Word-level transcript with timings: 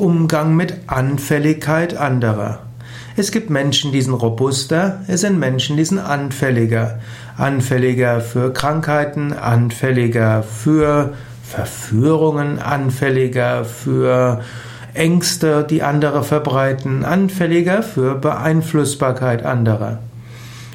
Umgang 0.00 0.56
mit 0.56 0.74
Anfälligkeit 0.86 1.94
anderer. 1.94 2.60
Es 3.16 3.32
gibt 3.32 3.50
Menschen, 3.50 3.92
die 3.92 4.00
sind 4.00 4.14
robuster, 4.14 5.02
es 5.08 5.20
sind 5.20 5.38
Menschen, 5.38 5.76
die 5.76 5.84
sind 5.84 5.98
anfälliger. 5.98 7.00
Anfälliger 7.36 8.22
für 8.22 8.50
Krankheiten, 8.52 9.34
anfälliger 9.34 10.42
für 10.42 11.12
Verführungen, 11.44 12.58
anfälliger 12.58 13.66
für 13.66 14.40
Ängste, 14.94 15.66
die 15.68 15.82
andere 15.82 16.24
verbreiten, 16.24 17.04
anfälliger 17.04 17.82
für 17.82 18.14
Beeinflussbarkeit 18.14 19.44
anderer. 19.44 19.98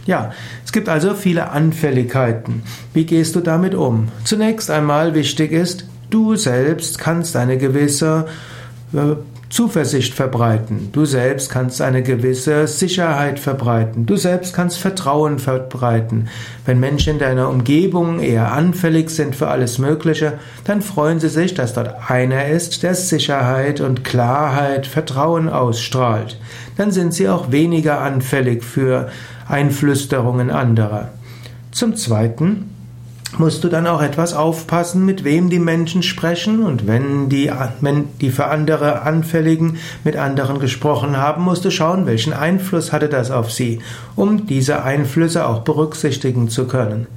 Ja, 0.06 0.34
es 0.64 0.72
gibt 0.72 0.88
also 0.88 1.16
viele 1.16 1.50
Anfälligkeiten. 1.50 2.62
Wie 2.94 3.08
gehst 3.08 3.36
du 3.36 3.40
damit 3.40 3.74
um? 3.74 4.10
Zunächst 4.24 4.70
einmal 4.70 5.16
wichtig 5.16 5.52
ist, 5.52 5.88
du 6.12 6.36
selbst 6.36 7.00
kannst 7.00 7.36
eine 7.36 7.58
gewisse 7.58 8.28
Zuversicht 9.50 10.14
verbreiten. 10.14 10.90
Du 10.92 11.06
selbst 11.06 11.50
kannst 11.50 11.82
eine 11.82 12.04
gewisse 12.04 12.68
Sicherheit 12.68 13.40
verbreiten. 13.40 14.06
Du 14.06 14.18
selbst 14.18 14.54
kannst 14.54 14.80
Vertrauen 14.80 15.40
verbreiten. 15.40 16.28
Wenn 16.66 16.80
Menschen 16.80 17.14
in 17.14 17.20
deiner 17.20 17.50
Umgebung 17.50 18.20
eher 18.20 18.52
anfällig 18.52 19.10
sind 19.12 19.36
für 19.36 19.48
alles 19.48 19.78
Mögliche, 19.78 20.34
dann 20.66 20.82
freuen 20.82 21.20
sie 21.20 21.30
sich, 21.30 21.54
dass 21.54 21.74
dort 21.74 22.10
einer 22.10 22.48
ist, 22.48 22.84
der 22.84 22.96
Sicherheit 22.96 23.82
und 23.82 24.04
Klarheit, 24.04 24.88
Vertrauen 24.88 25.48
ausstrahlt. 25.48 26.38
Dann 26.76 26.92
sind 26.92 27.14
sie 27.14 27.30
auch 27.30 27.52
weniger 27.52 28.02
anfällig 28.02 28.64
für 28.64 29.10
Einflüsterungen 29.48 30.50
anderer. 30.50 31.10
Zum 31.72 31.96
Zweiten, 31.96 32.75
musst 33.40 33.64
du 33.64 33.70
dann 33.70 33.88
auch 33.88 34.02
etwas 34.02 34.34
aufpassen, 34.34 35.06
mit 35.06 35.24
wem 35.24 35.50
die 35.50 35.60
Menschen 35.60 36.04
sprechen. 36.04 36.64
Und 36.64 36.88
wenn 36.88 37.30
die, 37.30 37.52
wenn 37.82 38.10
die 38.22 38.32
für 38.32 38.46
andere 38.46 39.02
Anfälligen 39.02 39.78
mit 40.04 40.16
anderen 40.16 40.60
gesprochen 40.60 41.18
haben, 41.18 41.44
musst 41.44 41.66
du 41.66 41.72
schauen, 41.72 42.06
welchen 42.06 42.34
Einfluss 42.34 42.92
hatte 42.92 43.10
das 43.10 43.32
auf 43.32 43.52
sie, 43.52 43.80
um 44.16 44.46
diese 44.46 44.84
Einflüsse 44.84 45.48
auch 45.48 45.62
berücksichtigen 45.62 46.50
zu 46.50 46.68
können. 46.68 47.08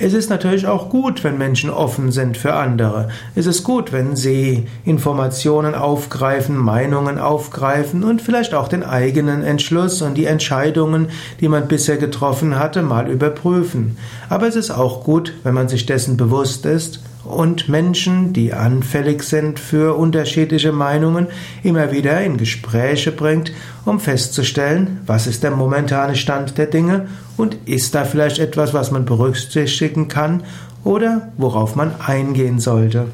Es 0.00 0.12
ist 0.12 0.30
natürlich 0.30 0.66
auch 0.66 0.90
gut, 0.90 1.24
wenn 1.24 1.38
Menschen 1.38 1.70
offen 1.70 2.12
sind 2.12 2.36
für 2.36 2.54
andere. 2.54 3.08
Es 3.34 3.46
ist 3.46 3.64
gut, 3.64 3.92
wenn 3.92 4.14
sie 4.14 4.66
Informationen 4.84 5.74
aufgreifen, 5.74 6.56
Meinungen 6.56 7.18
aufgreifen 7.18 8.04
und 8.04 8.22
vielleicht 8.22 8.54
auch 8.54 8.68
den 8.68 8.84
eigenen 8.84 9.42
Entschluss 9.42 10.00
und 10.00 10.14
die 10.14 10.26
Entscheidungen, 10.26 11.08
die 11.40 11.48
man 11.48 11.66
bisher 11.66 11.96
getroffen 11.96 12.58
hatte, 12.58 12.82
mal 12.82 13.10
überprüfen. 13.10 13.98
Aber 14.28 14.46
es 14.46 14.54
ist 14.54 14.70
auch 14.70 15.02
gut, 15.02 15.32
wenn 15.42 15.54
man 15.58 15.68
sich 15.68 15.86
dessen 15.86 16.16
bewusst 16.16 16.64
ist 16.66 17.00
und 17.24 17.68
Menschen, 17.68 18.32
die 18.32 18.52
anfällig 18.52 19.24
sind 19.24 19.58
für 19.58 19.96
unterschiedliche 19.96 20.70
Meinungen, 20.70 21.26
immer 21.64 21.90
wieder 21.90 22.20
in 22.22 22.36
Gespräche 22.36 23.10
bringt, 23.10 23.52
um 23.84 23.98
festzustellen, 23.98 25.00
was 25.04 25.26
ist 25.26 25.42
der 25.42 25.50
momentane 25.50 26.14
Stand 26.14 26.58
der 26.58 26.66
Dinge 26.66 27.08
und 27.36 27.56
ist 27.64 27.96
da 27.96 28.04
vielleicht 28.04 28.38
etwas, 28.38 28.72
was 28.72 28.92
man 28.92 29.04
berücksichtigen 29.04 30.06
kann 30.06 30.44
oder 30.84 31.32
worauf 31.36 31.74
man 31.74 31.92
eingehen 32.00 32.60
sollte. 32.60 33.08